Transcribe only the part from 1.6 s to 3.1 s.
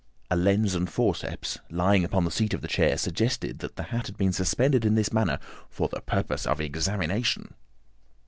lying upon the seat of the chair